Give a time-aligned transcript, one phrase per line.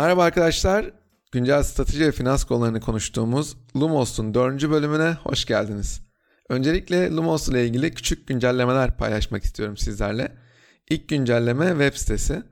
[0.00, 0.90] Merhaba arkadaşlar.
[1.32, 4.70] Güncel strateji ve finans konularını konuştuğumuz Lumos'un 4.
[4.70, 6.00] bölümüne hoş geldiniz.
[6.48, 10.36] Öncelikle Lumos ile ilgili küçük güncellemeler paylaşmak istiyorum sizlerle.
[10.90, 12.42] İlk güncelleme web sitesi.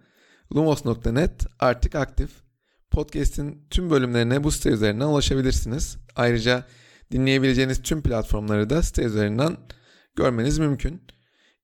[0.54, 2.30] Lumos.net artık aktif.
[2.90, 5.96] Podcast'in tüm bölümlerine bu site üzerinden ulaşabilirsiniz.
[6.16, 6.66] Ayrıca
[7.12, 9.56] dinleyebileceğiniz tüm platformları da site üzerinden
[10.16, 11.02] görmeniz mümkün.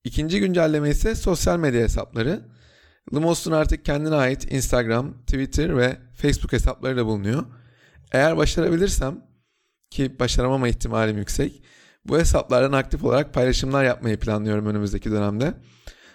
[0.05, 2.55] İkinci güncelleme ise sosyal medya hesapları.
[3.13, 7.45] Lumos'un artık kendine ait Instagram, Twitter ve Facebook hesapları da bulunuyor.
[8.13, 9.25] Eğer başarabilirsem
[9.91, 11.63] ki başaramama ihtimalim yüksek
[12.05, 15.55] bu hesaplardan aktif olarak paylaşımlar yapmayı planlıyorum önümüzdeki dönemde.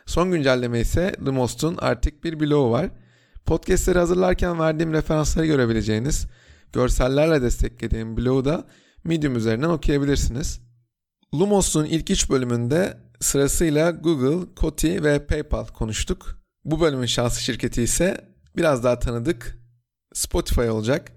[0.05, 2.89] Son güncelleme ise Lumos'un artık bir blogu var.
[3.45, 6.27] Podcastleri hazırlarken verdiğim referansları görebileceğiniz,
[6.73, 8.67] görsellerle desteklediğim blogu da
[9.03, 10.61] Medium üzerinden okuyabilirsiniz.
[11.33, 16.38] Lumos'un ilk üç bölümünde sırasıyla Google, Koti ve PayPal konuştuk.
[16.71, 18.17] Bu bölümün şanslı şirketi ise
[18.57, 19.57] biraz daha tanıdık
[20.13, 21.11] Spotify olacak.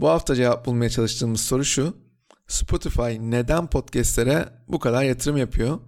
[0.00, 1.96] Bu hafta cevap bulmaya çalıştığımız soru şu.
[2.48, 5.78] Spotify neden podcastlere bu kadar yatırım yapıyor?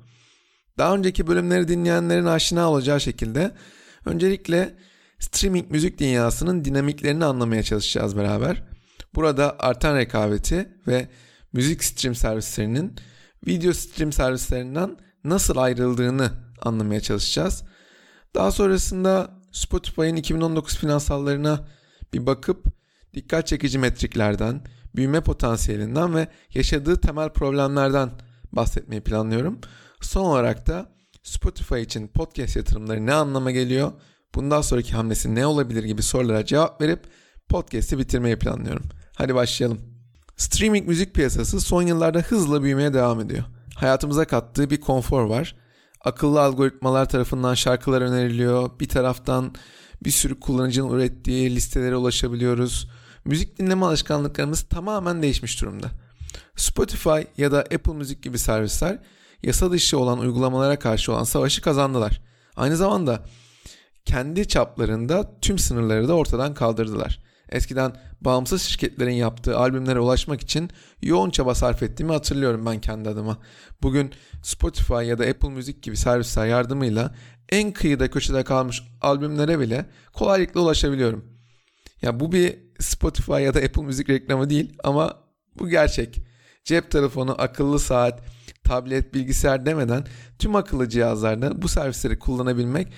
[0.78, 3.54] Daha önceki bölümleri dinleyenlerin aşina olacağı şekilde
[4.04, 4.74] öncelikle
[5.18, 8.62] streaming müzik dünyasının dinamiklerini anlamaya çalışacağız beraber.
[9.14, 11.08] Burada artan rekabeti ve
[11.52, 12.96] müzik stream servislerinin
[13.46, 16.30] video stream servislerinden nasıl ayrıldığını
[16.62, 17.64] anlamaya çalışacağız.
[18.36, 21.68] Daha sonrasında Spotify'ın 2019 finansallarına
[22.14, 22.66] bir bakıp
[23.14, 24.60] dikkat çekici metriklerden,
[24.96, 28.10] büyüme potansiyelinden ve yaşadığı temel problemlerden
[28.52, 29.58] bahsetmeyi planlıyorum.
[30.00, 30.92] Son olarak da
[31.22, 33.92] Spotify için podcast yatırımları ne anlama geliyor,
[34.34, 37.00] bundan sonraki hamlesi ne olabilir gibi sorulara cevap verip
[37.48, 38.84] podcast'i bitirmeyi planlıyorum.
[39.14, 39.80] Hadi başlayalım.
[40.36, 43.44] Streaming müzik piyasası son yıllarda hızla büyümeye devam ediyor.
[43.74, 45.65] Hayatımıza kattığı bir konfor var
[46.06, 48.70] akıllı algoritmalar tarafından şarkılar öneriliyor.
[48.80, 49.54] Bir taraftan
[50.04, 52.88] bir sürü kullanıcının ürettiği listelere ulaşabiliyoruz.
[53.24, 55.86] Müzik dinleme alışkanlıklarımız tamamen değişmiş durumda.
[56.56, 58.98] Spotify ya da Apple Müzik gibi servisler
[59.42, 62.20] yasa dışı olan uygulamalara karşı olan savaşı kazandılar.
[62.56, 63.24] Aynı zamanda
[64.04, 67.25] kendi çaplarında tüm sınırları da ortadan kaldırdılar.
[67.48, 70.70] Eskiden bağımsız şirketlerin yaptığı albümlere ulaşmak için
[71.02, 73.38] yoğun çaba sarf ettiğimi hatırlıyorum ben kendi adıma.
[73.82, 74.12] Bugün
[74.42, 77.14] Spotify ya da Apple Music gibi servisler yardımıyla
[77.48, 81.24] en kıyıda köşede kalmış albümlere bile kolaylıkla ulaşabiliyorum.
[82.02, 85.16] Ya bu bir Spotify ya da Apple Music reklamı değil ama
[85.58, 86.26] bu gerçek.
[86.64, 88.22] Cep telefonu, akıllı saat,
[88.64, 90.04] tablet, bilgisayar demeden
[90.38, 92.92] tüm akıllı cihazlarda bu servisleri kullanabilmek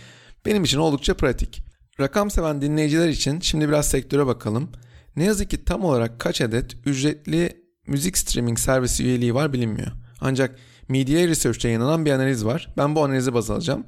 [0.47, 1.68] benim için oldukça pratik.
[2.00, 4.70] Rakam seven dinleyiciler için şimdi biraz sektöre bakalım.
[5.16, 9.92] Ne yazık ki tam olarak kaç adet ücretli müzik streaming servisi üyeliği var bilinmiyor.
[10.20, 10.58] Ancak
[10.88, 12.69] Media Research'te yayınlanan bir analiz var.
[12.76, 13.84] Ben bu analizi baz alacağım.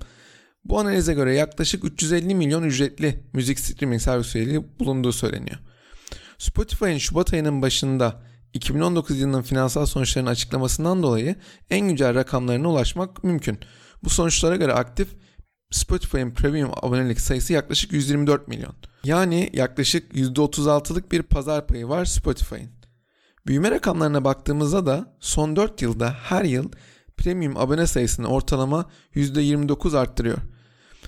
[0.64, 5.58] Bu analize göre yaklaşık 350 milyon ücretli müzik streaming servis üyeliği bulunduğu söyleniyor.
[6.38, 8.22] Spotify'ın Şubat ayının başında
[8.52, 11.36] 2019 yılının finansal sonuçlarının açıklamasından dolayı
[11.70, 13.58] en güncel rakamlarına ulaşmak mümkün.
[14.04, 15.08] Bu sonuçlara göre aktif
[15.70, 18.74] Spotify'ın premium abonelik sayısı yaklaşık 124 milyon.
[19.04, 22.70] Yani yaklaşık %36'lık bir pazar payı var Spotify'ın.
[23.46, 26.70] Büyüme rakamlarına baktığımızda da son 4 yılda her yıl
[27.16, 30.38] premium abone sayısını ortalama %29 arttırıyor.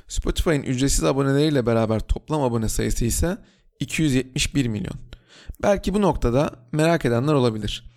[0.09, 3.39] Spotify'ın ücretsiz aboneleriyle beraber toplam abone sayısı ise
[3.81, 4.95] 271 milyon.
[5.63, 7.93] Belki bu noktada merak edenler olabilir.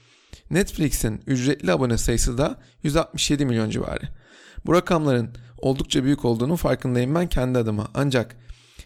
[0.51, 4.09] Netflix'in ücretli abone sayısı da 167 milyon civarı.
[4.65, 5.29] Bu rakamların
[5.65, 7.87] oldukça büyük olduğunu farkındayım ben kendi adıma.
[7.93, 8.35] Ancak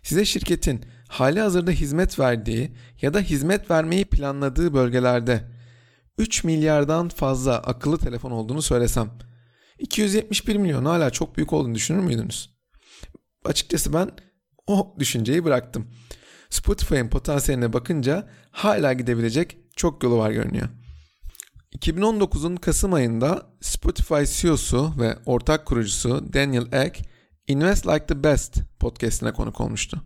[0.04, 5.44] size şirketin hali hazırda hizmet verdiği ya da hizmet vermeyi planladığı bölgelerde
[6.18, 9.12] 3 milyardan fazla akıllı telefon olduğunu söylesem
[9.80, 12.50] 271 milyon hala çok büyük olduğunu düşünür müydünüz?
[13.46, 14.12] Açıkçası ben
[14.68, 15.88] o düşünceyi bıraktım.
[16.50, 20.70] Spotify'ın potansiyeline bakınca hala gidebilecek çok yolu var görünüyor.
[21.78, 27.04] 2019'un Kasım ayında Spotify CEO'su ve ortak kurucusu Daniel Ek
[27.48, 30.02] Invest Like the Best podcastine konuk olmuştu.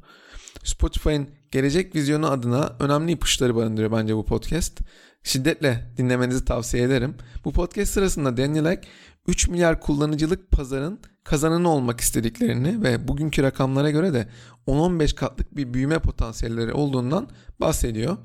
[0.64, 4.82] Spotify'ın gelecek vizyonu adına önemli ipuçları barındırıyor bence bu podcast.
[5.24, 7.16] Şiddetle dinlemenizi tavsiye ederim.
[7.46, 8.88] Bu podcast sırasında Daniel Ek
[9.28, 14.28] 3 milyar kullanıcılık pazarın kazananı olmak istediklerini ve bugünkü rakamlara göre de
[14.68, 17.30] 10-15 katlık bir büyüme potansiyelleri olduğundan
[17.60, 18.18] bahsediyor.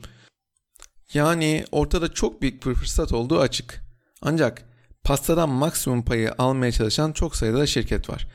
[1.15, 3.83] Yani ortada çok büyük bir fırsat olduğu açık.
[4.23, 4.65] Ancak
[5.05, 8.29] pastadan maksimum payı almaya çalışan çok sayıda şirket var.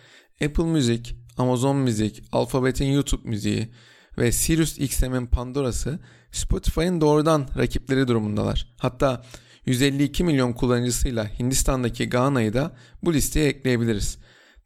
[0.45, 3.69] Apple Music, Amazon Music, Alphabet'in YouTube müziği
[4.17, 5.99] ve Sirius XM'in Pandora'sı
[6.31, 8.73] Spotify'ın doğrudan rakipleri durumundalar.
[8.77, 9.23] Hatta
[9.65, 14.17] 152 milyon kullanıcısıyla Hindistan'daki Gana'yı da bu listeye ekleyebiliriz.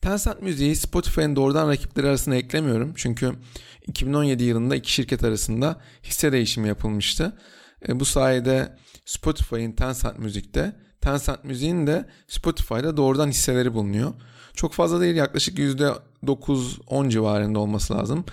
[0.01, 2.93] Tencent Müziği Spotify'ın doğrudan rakipleri arasına eklemiyorum.
[2.95, 3.31] Çünkü
[3.87, 7.37] 2017 yılında iki şirket arasında hisse değişimi yapılmıştı.
[7.87, 14.13] E, bu sayede Spotify'ın Tencent Müzik'te, Tencent Müziğin de Spotify'da doğrudan hisseleri bulunuyor.
[14.53, 18.25] Çok fazla değil yaklaşık %9-10 civarında olması lazım.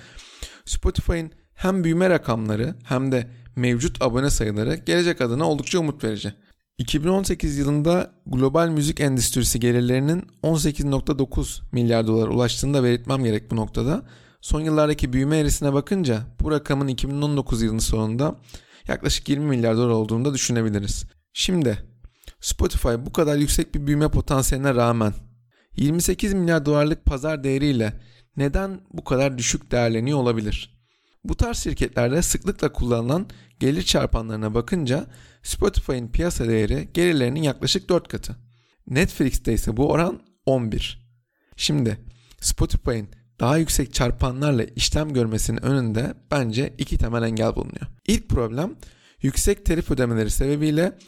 [0.64, 6.35] Spotify'ın hem büyüme rakamları hem de mevcut abone sayıları gelecek adına oldukça umut verici.
[6.79, 14.02] 2018 yılında global müzik endüstrisi gelirlerinin 18.9 milyar dolar ulaştığını da belirtmem gerek bu noktada.
[14.41, 18.37] Son yıllardaki büyüme eğrisine bakınca bu rakamın 2019 yılının sonunda
[18.88, 21.04] yaklaşık 20 milyar dolar olduğunu da düşünebiliriz.
[21.32, 21.78] Şimdi
[22.40, 25.14] Spotify bu kadar yüksek bir büyüme potansiyeline rağmen
[25.76, 28.00] 28 milyar dolarlık pazar değeriyle
[28.36, 30.75] neden bu kadar düşük değerleniyor olabilir?
[31.25, 33.26] Bu tarz şirketlerde sıklıkla kullanılan
[33.60, 35.06] gelir çarpanlarına bakınca
[35.42, 38.36] Spotify'ın piyasa değeri gelirlerinin yaklaşık 4 katı.
[38.86, 41.04] Netflix'te ise bu oran 11.
[41.56, 41.98] Şimdi
[42.40, 43.08] Spotify'ın
[43.40, 47.86] daha yüksek çarpanlarla işlem görmesinin önünde bence iki temel engel bulunuyor.
[48.06, 48.75] İlk problem
[49.22, 50.98] yüksek telif ödemeleri sebebiyle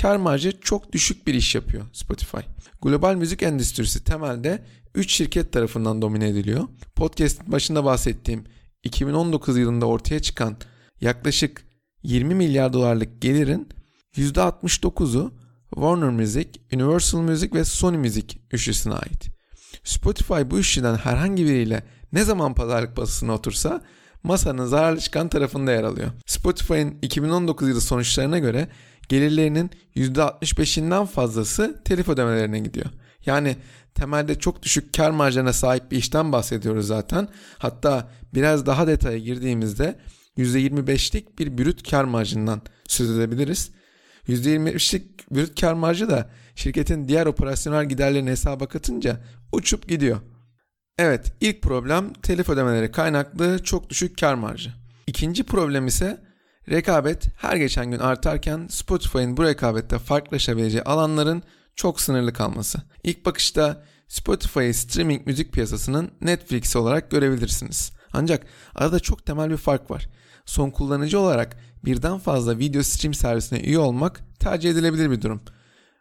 [0.00, 2.40] kar marjı çok düşük bir iş yapıyor Spotify.
[2.82, 4.64] Global müzik endüstrisi temelde
[4.94, 6.68] 3 şirket tarafından domine ediliyor.
[6.94, 8.44] Podcast'ın başında bahsettiğim
[8.84, 10.56] 2019 yılında ortaya çıkan
[11.00, 11.64] yaklaşık
[12.02, 13.68] 20 milyar dolarlık gelirin
[14.16, 15.32] %69'u
[15.74, 19.31] Warner Music, Universal Music ve Sony Music üçlüsüne ait.
[19.84, 21.82] Spotify bu üçlüden herhangi biriyle
[22.12, 23.82] ne zaman pazarlık basısına otursa
[24.22, 26.10] masanın zararlı çıkan tarafında yer alıyor.
[26.26, 28.68] Spotify'ın 2019 yılı sonuçlarına göre
[29.08, 32.86] gelirlerinin %65'inden fazlası telif ödemelerine gidiyor.
[33.26, 33.56] Yani
[33.94, 37.28] temelde çok düşük kar marjına sahip bir işten bahsediyoruz zaten.
[37.58, 39.98] Hatta biraz daha detaya girdiğimizde
[40.38, 43.70] %25'lik bir brüt kar marjından söz edebiliriz.
[44.28, 49.20] %25'lik brüt kar marjı da şirketin diğer operasyonel giderlerini hesaba katınca
[49.52, 50.20] uçup gidiyor.
[50.98, 54.70] Evet ilk problem telif ödemeleri kaynaklı çok düşük kar marjı.
[55.06, 56.22] İkinci problem ise
[56.70, 61.42] rekabet her geçen gün artarken Spotify'ın bu rekabette farklılaşabileceği alanların
[61.76, 62.78] çok sınırlı kalması.
[63.04, 67.92] İlk bakışta Spotify'ı streaming müzik piyasasının Netflix olarak görebilirsiniz.
[68.12, 70.08] Ancak arada çok temel bir fark var.
[70.46, 75.42] Son kullanıcı olarak birden fazla video stream servisine üye olmak tercih edilebilir bir durum.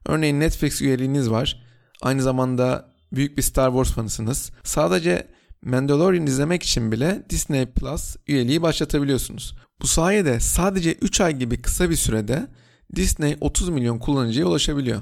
[0.06, 1.64] Örneğin Netflix üyeliğiniz var.
[2.02, 4.52] Aynı zamanda büyük bir Star Wars fanısınız.
[4.64, 5.28] Sadece
[5.62, 9.56] Mandalorian izlemek için bile Disney Plus üyeliği başlatabiliyorsunuz.
[9.82, 12.48] Bu sayede sadece 3 ay gibi kısa bir sürede
[12.96, 15.02] Disney 30 milyon kullanıcıya ulaşabiliyor.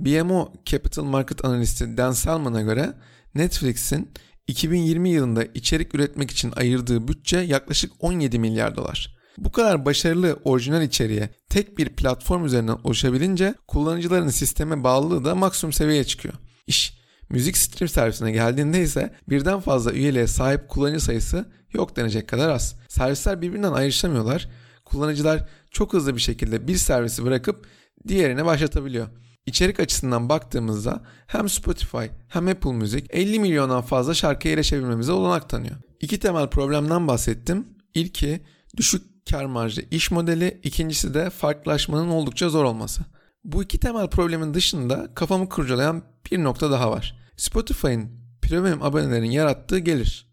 [0.00, 2.94] BMO Capital Market analisti Dan Salman'a göre
[3.34, 4.10] Netflix'in
[4.52, 9.16] 2020 yılında içerik üretmek için ayırdığı bütçe yaklaşık 17 milyar dolar.
[9.38, 15.72] Bu kadar başarılı orijinal içeriğe tek bir platform üzerinden ulaşabilince kullanıcıların sisteme bağlılığı da maksimum
[15.72, 16.34] seviyeye çıkıyor.
[16.66, 16.98] İş
[17.30, 22.76] müzik stream servisine geldiğinde ise birden fazla üyeliğe sahip kullanıcı sayısı yok denecek kadar az.
[22.88, 24.48] Servisler birbirinden ayrışamıyorlar.
[24.84, 27.66] Kullanıcılar çok hızlı bir şekilde bir servisi bırakıp
[28.08, 29.08] diğerine başlatabiliyor.
[29.46, 35.76] İçerik açısından baktığımızda hem Spotify hem Apple Music 50 milyondan fazla şarkıya erişebilmemize olanak tanıyor.
[36.00, 37.66] İki temel problemden bahsettim.
[37.94, 38.40] İlki
[38.76, 43.02] düşük kar marjı iş modeli, ikincisi de farklılaşmanın oldukça zor olması.
[43.44, 47.16] Bu iki temel problemin dışında kafamı kurcalayan bir nokta daha var.
[47.36, 48.10] Spotify'ın
[48.42, 50.32] premium abonelerin yarattığı gelir.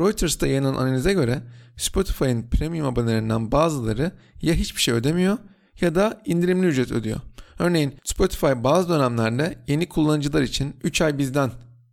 [0.00, 1.42] Reuters'ta yayınlanan analize göre
[1.76, 5.38] Spotify'ın premium abonelerinden bazıları ya hiçbir şey ödemiyor
[5.80, 7.20] ya da indirimli ücret ödüyor.
[7.58, 11.50] Örneğin Spotify bazı dönemlerde yeni kullanıcılar için 3 ay bizden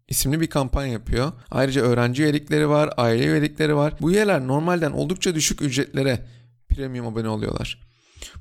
[0.08, 1.32] isimli bir kampanya yapıyor.
[1.51, 3.94] Ayrıca öğrenci üyelikleri var, aile üyelikleri var.
[4.01, 6.27] Bu üyeler normalden oldukça düşük ücretlere
[6.70, 7.80] premium abone oluyorlar.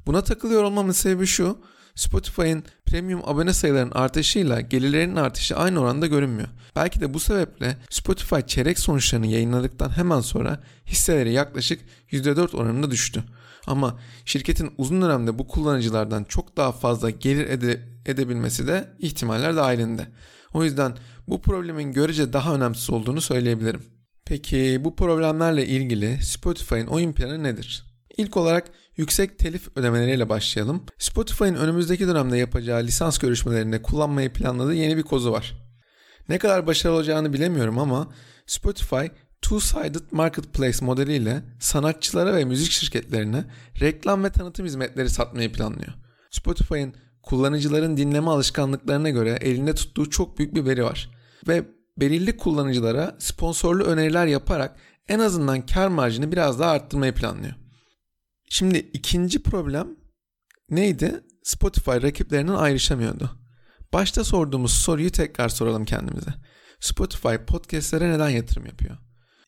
[0.07, 1.59] Buna takılıyor olmamın sebebi şu.
[2.01, 6.49] Spotify'ın premium abone sayılarının artışıyla gelirlerinin artışı aynı oranda görünmüyor.
[6.77, 11.81] Belki de bu sebeple Spotify çeyrek sonuçlarını yayınladıktan hemen sonra hisseleri yaklaşık
[12.11, 13.25] %4 oranında düştü.
[13.67, 20.07] Ama şirketin uzun dönemde bu kullanıcılardan çok daha fazla gelir ede, edebilmesi de ihtimaller dahilinde.
[20.55, 20.97] O yüzden
[21.29, 23.83] bu problemin görece daha önemsiz olduğunu söyleyebilirim.
[24.25, 27.85] Peki bu problemlerle ilgili Spotify'ın oyun planı nedir?
[28.17, 30.83] İlk olarak yüksek telif ödemeleriyle başlayalım.
[30.99, 35.55] Spotify'ın önümüzdeki dönemde yapacağı lisans görüşmelerinde kullanmayı planladığı yeni bir kozu var.
[36.29, 38.09] Ne kadar başarılı olacağını bilemiyorum ama
[38.47, 39.07] Spotify
[39.43, 43.45] Two-Sided Marketplace modeliyle sanatçılara ve müzik şirketlerine
[43.81, 45.93] reklam ve tanıtım hizmetleri satmayı planlıyor.
[46.31, 51.11] Spotify'ın kullanıcıların dinleme alışkanlıklarına göre elinde tuttuğu çok büyük bir veri var.
[51.49, 51.65] Ve
[51.97, 54.77] belirli kullanıcılara sponsorlu öneriler yaparak
[55.09, 57.60] en azından kar marjını biraz daha arttırmayı planlıyor.
[58.53, 59.89] Şimdi ikinci problem
[60.71, 61.25] neydi?
[61.43, 63.31] Spotify rakiplerinden ayrışamıyordu.
[63.93, 66.35] Başta sorduğumuz soruyu tekrar soralım kendimize.
[66.81, 68.97] Spotify podcastlere neden yatırım yapıyor?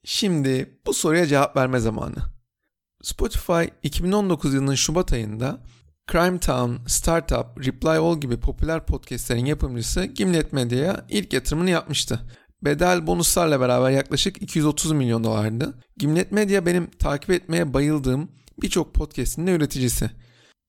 [0.05, 2.17] Şimdi bu soruya cevap verme zamanı.
[3.03, 5.63] Spotify 2019 yılının Şubat ayında
[6.13, 12.21] Crime Town, Startup, Reply All gibi popüler podcastlerin yapımcısı Gimlet Medya'ya ilk yatırımını yapmıştı.
[12.63, 15.75] Bedel bonuslarla beraber yaklaşık 230 milyon dolardı.
[15.97, 20.11] Gimlet Medya benim takip etmeye bayıldığım birçok podcast'in de üreticisi.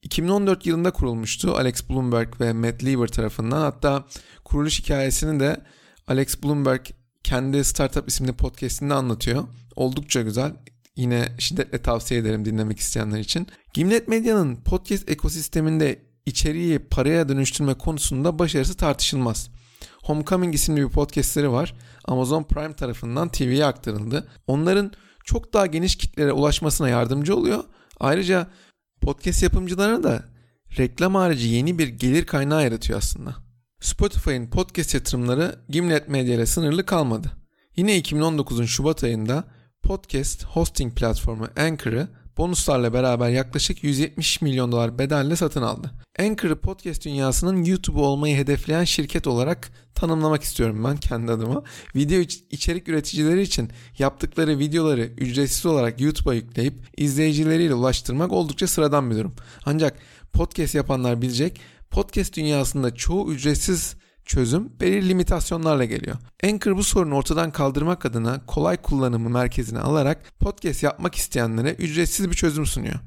[0.03, 3.61] 2014 yılında kurulmuştu Alex Bloomberg ve Matt Lever tarafından.
[3.61, 4.05] Hatta
[4.45, 5.61] kuruluş hikayesini de
[6.07, 6.85] Alex Bloomberg
[7.23, 9.43] kendi Startup isimli podcastinde anlatıyor.
[9.75, 10.53] Oldukça güzel.
[10.95, 13.47] Yine şiddetle tavsiye ederim dinlemek isteyenler için.
[13.73, 19.49] Gimlet Medya'nın podcast ekosisteminde içeriği paraya dönüştürme konusunda başarısı tartışılmaz.
[20.03, 21.73] Homecoming isimli bir podcastleri var.
[22.05, 24.27] Amazon Prime tarafından TV'ye aktarıldı.
[24.47, 24.91] Onların
[25.23, 27.63] çok daha geniş kitlere ulaşmasına yardımcı oluyor.
[27.99, 28.47] Ayrıca
[29.01, 30.23] podcast yapımcılarına da
[30.77, 33.35] reklam harici yeni bir gelir kaynağı yaratıyor aslında.
[33.81, 37.31] Spotify'ın podcast yatırımları Gimlet Media ile sınırlı kalmadı.
[37.75, 39.43] Yine 2019'un Şubat ayında
[39.83, 45.91] podcast hosting platformu Anchor'ı bonuslarla beraber yaklaşık 170 milyon dolar bedelle satın aldı.
[46.19, 51.63] Anchor'ı podcast dünyasının YouTube olmayı hedefleyen şirket olarak tanımlamak istiyorum ben kendi adıma.
[51.95, 52.19] Video
[52.51, 59.33] içerik üreticileri için yaptıkları videoları ücretsiz olarak YouTube'a yükleyip izleyicileriyle ulaştırmak oldukça sıradan bir durum.
[59.65, 59.97] Ancak
[60.33, 61.61] podcast yapanlar bilecek
[61.91, 66.17] podcast dünyasında çoğu ücretsiz çözüm belirli limitasyonlarla geliyor.
[66.43, 72.35] Anchor bu sorunu ortadan kaldırmak adına kolay kullanımı merkezine alarak podcast yapmak isteyenlere ücretsiz bir
[72.35, 72.99] çözüm sunuyor.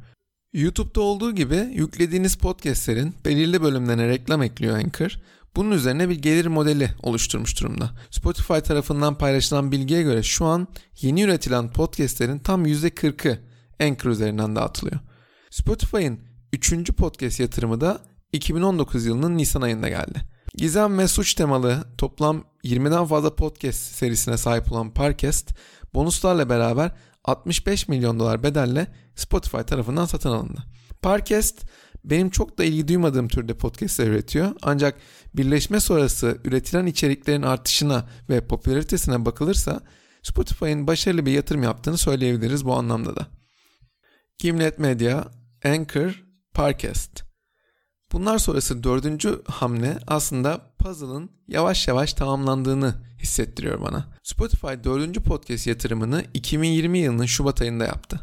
[0.52, 5.18] YouTube'da olduğu gibi yüklediğiniz podcastlerin belirli bölümlerine reklam ekliyor Anchor.
[5.56, 7.90] Bunun üzerine bir gelir modeli oluşturmuş durumda.
[8.10, 10.68] Spotify tarafından paylaşılan bilgiye göre şu an
[11.00, 13.38] yeni üretilen podcastlerin tam %40'ı
[13.80, 15.00] Anchor üzerinden dağıtılıyor.
[15.50, 16.18] Spotify'ın
[16.52, 16.92] 3.
[16.92, 18.00] podcast yatırımı da
[18.32, 20.35] 2019 yılının Nisan ayında geldi.
[20.56, 25.54] Gizem ve suç temalı toplam 20'den fazla podcast serisine sahip olan Parcast,
[25.94, 26.92] bonuslarla beraber
[27.24, 28.86] 65 milyon dolar bedelle
[29.16, 30.64] Spotify tarafından satın alındı.
[31.02, 31.66] Parcast
[32.04, 34.52] benim çok da ilgi duymadığım türde podcastler üretiyor.
[34.62, 34.98] Ancak
[35.34, 39.80] birleşme sonrası üretilen içeriklerin artışına ve popülaritesine bakılırsa
[40.22, 43.26] Spotify'ın başarılı bir yatırım yaptığını söyleyebiliriz bu anlamda da.
[44.38, 45.24] Gimlet Media,
[45.64, 47.25] Anchor, Parcast.
[48.12, 54.06] Bunlar sonrası dördüncü hamle aslında puzzle'ın yavaş yavaş tamamlandığını hissettiriyor bana.
[54.22, 58.20] Spotify dördüncü podcast yatırımını 2020 yılının Şubat ayında yaptı.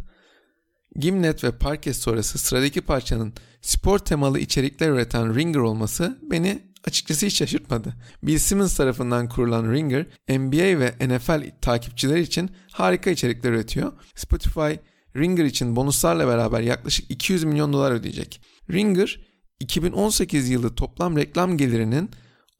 [0.96, 7.36] Gimlet ve Parkes sonrası sıradaki parçanın spor temalı içerikler üreten Ringer olması beni açıkçası hiç
[7.38, 7.94] şaşırtmadı.
[8.24, 13.92] Bill Simmons tarafından kurulan Ringer, NBA ve NFL takipçileri için harika içerikler üretiyor.
[14.16, 14.74] Spotify,
[15.18, 18.42] Ringer için bonuslarla beraber yaklaşık 200 milyon dolar ödeyecek.
[18.72, 19.20] Ringer,
[19.64, 22.12] 2018 yılı toplam reklam gelirinin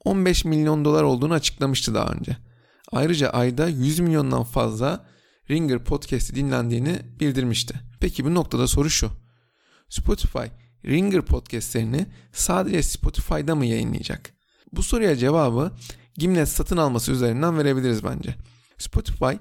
[0.06, 2.38] 15 milyon dolar olduğunu açıklamıştı daha önce.
[2.92, 5.06] Ayrıca ayda 100 milyondan fazla
[5.50, 7.74] Ringer podcast'i dinlendiğini bildirmişti.
[8.00, 9.12] Peki bu noktada soru şu.
[9.90, 10.46] Spotify
[10.86, 14.34] Ringer podcastlerini sadece Spotify'da mı yayınlayacak?
[14.72, 15.72] Bu soruya cevabı
[16.18, 18.36] Gimlet satın alması üzerinden verebiliriz bence.
[18.78, 19.34] Spotify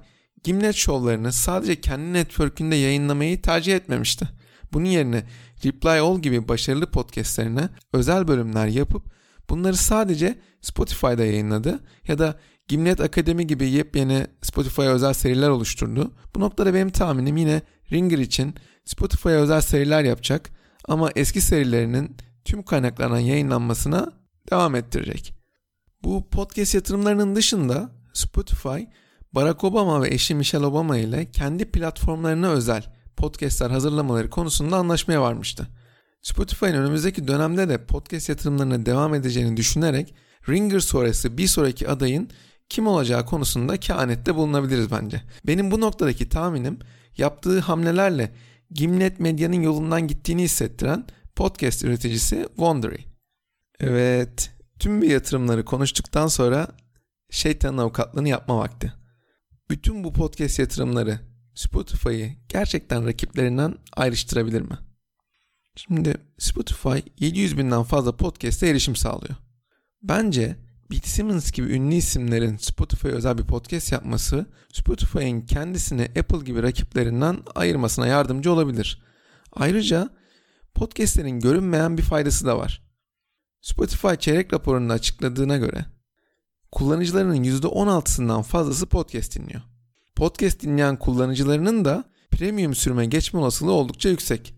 [0.44, 4.28] Gimlet şovlarını sadece kendi network'ünde yayınlamayı tercih etmemişti.
[4.72, 5.24] Bunun yerine
[5.64, 9.04] Reply All gibi başarılı podcastlerine özel bölümler yapıp
[9.50, 12.38] bunları sadece Spotify'da yayınladı ya da
[12.68, 16.12] Gimlet Akademi gibi yepyeni Spotify'a özel seriler oluşturdu.
[16.34, 17.62] Bu noktada benim tahminim yine
[17.92, 20.50] Ringer için Spotify'a özel seriler yapacak
[20.88, 24.12] ama eski serilerinin tüm kaynaklardan yayınlanmasına
[24.50, 25.34] devam ettirecek.
[26.04, 28.78] Bu podcast yatırımlarının dışında Spotify
[29.32, 35.68] Barack Obama ve eşi Michelle Obama ile kendi platformlarına özel podcastler hazırlamaları konusunda anlaşmaya varmıştı.
[36.22, 40.14] Spotify'ın önümüzdeki dönemde de podcast yatırımlarına devam edeceğini düşünerek
[40.48, 42.30] Ringer sonrası bir sonraki adayın
[42.68, 45.22] kim olacağı konusunda kehanette bulunabiliriz bence.
[45.46, 46.78] Benim bu noktadaki tahminim
[47.16, 48.32] yaptığı hamlelerle
[48.70, 53.00] Gimlet Medya'nın yolundan gittiğini hissettiren podcast üreticisi Wondery.
[53.80, 56.68] Evet, tüm bir yatırımları konuştuktan sonra
[57.30, 58.92] şeytanın avukatlığını yapma vakti.
[59.70, 64.78] Bütün bu podcast yatırımları Spotify'ı gerçekten rakiplerinden ayrıştırabilir mi?
[65.76, 69.36] Şimdi Spotify 700 binden fazla podcast'e erişim sağlıyor.
[70.02, 70.56] Bence
[70.90, 77.38] Bill Simmons gibi ünlü isimlerin Spotify'a özel bir podcast yapması Spotify'ın kendisini Apple gibi rakiplerinden
[77.54, 79.02] ayırmasına yardımcı olabilir.
[79.52, 80.10] Ayrıca
[80.74, 82.82] podcastlerin görünmeyen bir faydası da var.
[83.60, 85.84] Spotify çeyrek raporunda açıkladığına göre
[86.72, 89.62] kullanıcılarının %16'sından fazlası podcast dinliyor.
[90.22, 94.54] Podcast dinleyen kullanıcılarının da premium sürüme geçme olasılığı oldukça yüksek.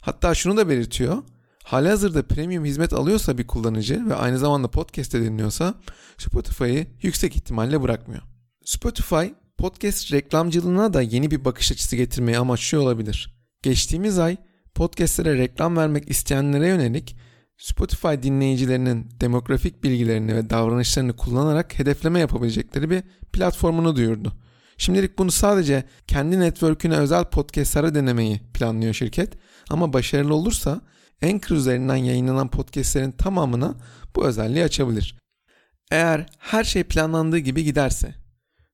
[0.00, 1.22] Hatta şunu da belirtiyor.
[1.64, 5.74] Halihazırda premium hizmet alıyorsa bir kullanıcı ve aynı zamanda podcast dinliyorsa
[6.18, 8.22] Spotify'ı yüksek ihtimalle bırakmıyor.
[8.64, 9.24] Spotify
[9.58, 13.34] podcast reklamcılığına da yeni bir bakış açısı getirmeyi amaçlıyor olabilir.
[13.62, 14.36] Geçtiğimiz ay
[14.74, 17.16] podcastlere reklam vermek isteyenlere yönelik
[17.56, 24.32] Spotify dinleyicilerinin demografik bilgilerini ve davranışlarını kullanarak hedefleme yapabilecekleri bir platformunu duyurdu.
[24.78, 29.32] Şimdilik bunu sadece kendi network'üne özel podcastlara denemeyi planlıyor şirket
[29.70, 30.80] ama başarılı olursa
[31.22, 33.74] Anchor üzerinden yayınlanan podcastlerin tamamına
[34.16, 35.18] bu özelliği açabilir.
[35.90, 38.14] Eğer her şey planlandığı gibi giderse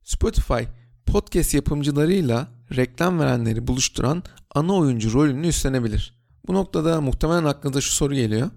[0.03, 0.63] Spotify
[1.07, 4.23] podcast yapımcılarıyla reklam verenleri buluşturan
[4.55, 6.25] ana oyuncu rolünü üstlenebilir.
[6.49, 8.51] Bu noktada muhtemelen aklınıza şu soru geliyor.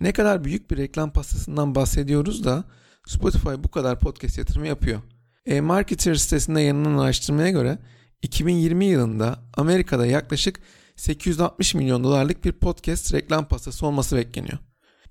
[0.00, 2.64] Ne kadar büyük bir reklam pastasından bahsediyoruz da
[3.06, 5.00] Spotify bu kadar podcast yatırımı yapıyor.
[5.46, 7.78] E-Marketer sitesinde yayınlanan araştırmaya göre
[8.22, 10.60] 2020 yılında Amerika'da yaklaşık
[10.96, 14.58] 860 milyon dolarlık bir podcast reklam pastası olması bekleniyor.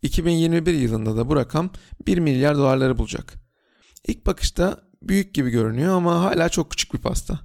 [0.01, 1.69] 2021 yılında da bu rakam
[2.07, 3.33] 1 milyar dolarları bulacak.
[4.07, 7.39] İlk bakışta büyük gibi görünüyor ama hala çok küçük bir pasta.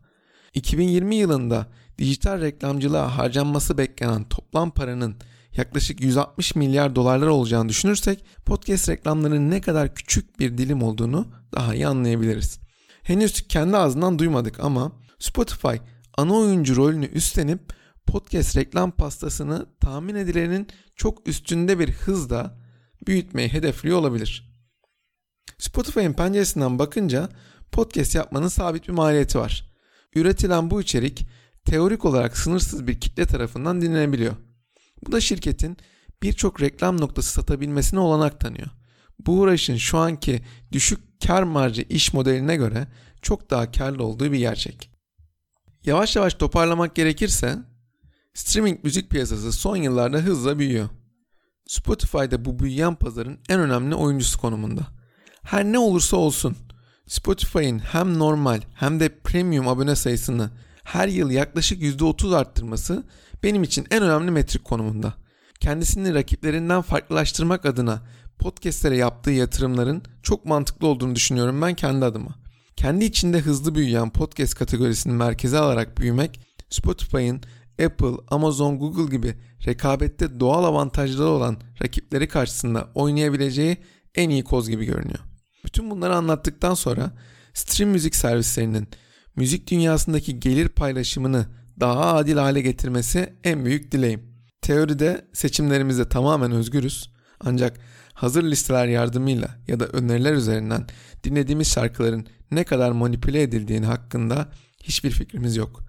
[0.55, 1.67] 2020 yılında
[1.99, 5.17] dijital reklamcılığa harcanması beklenen toplam paranın
[5.57, 11.75] yaklaşık 160 milyar dolarlar olacağını düşünürsek podcast reklamlarının ne kadar küçük bir dilim olduğunu daha
[11.75, 12.64] iyi anlayabiliriz.
[13.05, 15.77] Henüz kendi ağzından duymadık ama Spotify
[16.17, 17.61] ana oyuncu rolünü üstlenip
[18.07, 22.59] podcast reklam pastasını tahmin edilenin çok üstünde bir hızla
[23.07, 24.55] büyütmeyi hedefliyor olabilir.
[25.59, 27.29] Spotify'ın penceresinden bakınca
[27.73, 29.71] podcast yapmanın sabit bir maliyeti var.
[30.15, 31.27] Üretilen bu içerik
[31.65, 34.37] teorik olarak sınırsız bir kitle tarafından dinlenebiliyor.
[35.07, 35.77] Bu da şirketin
[36.23, 38.69] birçok reklam noktası satabilmesine olanak tanıyor.
[39.19, 42.87] Bu uğraşın şu anki düşük kar marjı iş modeline göre
[43.23, 44.91] çok daha karlı olduğu bir gerçek.
[45.85, 47.59] Yavaş yavaş toparlamak gerekirse
[48.35, 50.89] streaming müzik piyasası son yıllarda hızla büyüyor.
[51.67, 54.87] Spotify'da bu büyüyen pazarın en önemli oyuncusu konumunda.
[55.43, 56.57] Her ne olursa olsun
[57.07, 60.51] Spotify'ın hem normal hem de premium abone sayısını
[60.85, 63.05] her yıl yaklaşık %30 arttırması
[63.43, 65.15] benim için en önemli metrik konumunda.
[65.61, 68.03] Kendisini rakiplerinden farklılaştırmak adına
[68.39, 72.35] podcastlere yaptığı yatırımların çok mantıklı olduğunu düşünüyorum ben kendi adıma.
[72.77, 77.41] Kendi içinde hızlı büyüyen podcast kategorisini merkeze alarak büyümek Spotify'ın
[77.85, 79.35] Apple, Amazon, Google gibi
[79.67, 83.77] rekabette doğal avantajları olan rakipleri karşısında oynayabileceği
[84.15, 85.19] en iyi koz gibi görünüyor.
[85.65, 87.13] Bütün bunları anlattıktan sonra
[87.55, 88.89] stream müzik servislerinin
[89.37, 91.47] müzik dünyasındaki gelir paylaşımını
[91.81, 94.23] daha adil hale getirmesi en büyük dileğim.
[94.63, 97.11] Teoride seçimlerimizde tamamen özgürüz.
[97.41, 97.81] Ancak
[98.15, 100.87] hazır listeler yardımıyla ya da öneriler üzerinden
[101.25, 104.49] dinlediğimiz şarkıların ne kadar manipüle edildiğini hakkında
[104.83, 105.85] hiçbir fikrimiz yok.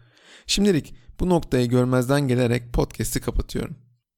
[0.47, 3.75] Şimdilik bu noktayı görmezden gelerek podcast'i kapatıyorum.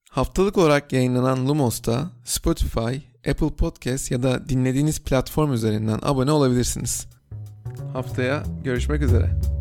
[0.09, 2.97] Haftalık olarak yayınlanan Lumos'ta Spotify,
[3.29, 7.07] Apple Podcast ya da dinlediğiniz platform üzerinden abone olabilirsiniz.
[7.93, 9.56] Haftaya görüşmek üzere.